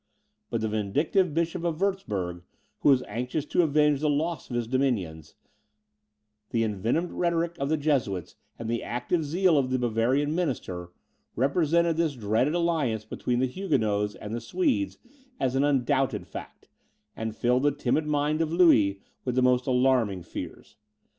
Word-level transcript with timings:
But 0.49 0.61
the 0.61 0.67
vindictive 0.67 1.31
Bishop 1.31 1.63
of 1.63 1.79
Wurtzburg, 1.79 2.41
who 2.79 2.89
was 2.89 3.03
anxious 3.07 3.45
to 3.45 3.61
avenge 3.61 3.99
the 3.99 4.09
loss 4.09 4.49
of 4.49 4.55
his 4.55 4.65
dominions, 4.65 5.35
the 6.49 6.63
envenomed 6.63 7.11
rhetoric 7.11 7.55
of 7.59 7.69
the 7.69 7.77
Jesuits 7.77 8.35
and 8.57 8.67
the 8.67 8.81
active 8.81 9.23
zeal 9.23 9.59
of 9.59 9.69
the 9.69 9.77
Bavarian 9.77 10.33
minister, 10.33 10.89
represented 11.35 11.97
this 11.97 12.15
dreaded 12.15 12.55
alliance 12.55 13.05
between 13.05 13.37
the 13.41 13.45
Huguenots 13.45 14.15
and 14.15 14.33
the 14.33 14.41
Swedes 14.41 14.97
as 15.39 15.53
an 15.55 15.63
undoubted 15.63 16.25
fact, 16.25 16.67
and 17.15 17.35
filled 17.35 17.61
the 17.61 17.71
timid 17.71 18.07
mind 18.07 18.41
of 18.41 18.51
Louis 18.51 18.99
with 19.23 19.35
the 19.35 19.43
most 19.43 19.67
alarming 19.67 20.23
fears. 20.23 20.77